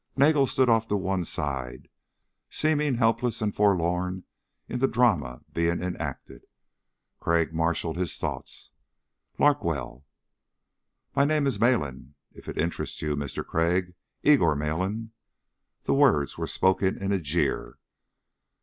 [0.17, 1.87] Nagel stood off to one side,
[2.49, 4.23] seeming helpless and forlorn
[4.67, 6.41] in the drama being enacted.
[7.19, 8.71] Crag marshaled his thoughts.
[9.37, 10.03] "Larkwell?"
[11.15, 12.15] "My name is Malin...
[12.31, 13.93] if it interest you, Mister Crag.
[14.23, 15.11] Igor Malin."
[15.83, 17.77] The words were spoken in a jeer.